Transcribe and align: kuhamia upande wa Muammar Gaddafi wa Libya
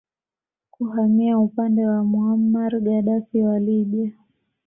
kuhamia 0.71 1.39
upande 1.39 1.87
wa 1.87 2.03
Muammar 2.03 2.79
Gaddafi 2.81 3.41
wa 3.41 3.59
Libya 3.59 4.11